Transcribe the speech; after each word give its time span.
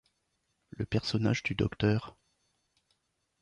Le 0.71 0.87
personnage 0.87 1.43
du 1.43 1.53
Dr. 1.53 2.17